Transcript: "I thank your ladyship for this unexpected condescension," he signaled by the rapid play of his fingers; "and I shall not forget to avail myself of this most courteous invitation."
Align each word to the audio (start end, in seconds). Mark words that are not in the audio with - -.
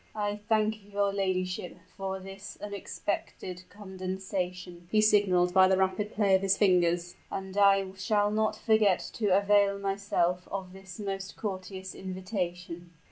"I 0.15 0.39
thank 0.49 0.91
your 0.91 1.13
ladyship 1.13 1.77
for 1.95 2.19
this 2.19 2.57
unexpected 2.59 3.63
condescension," 3.69 4.87
he 4.89 4.99
signaled 4.99 5.53
by 5.53 5.67
the 5.67 5.77
rapid 5.77 6.15
play 6.15 6.33
of 6.33 6.41
his 6.41 6.57
fingers; 6.57 7.15
"and 7.29 7.55
I 7.55 7.91
shall 7.97 8.31
not 8.31 8.55
forget 8.55 9.07
to 9.13 9.37
avail 9.37 9.77
myself 9.77 10.47
of 10.49 10.73
this 10.73 10.99
most 10.99 11.37
courteous 11.37 11.93
invitation." 11.93 12.93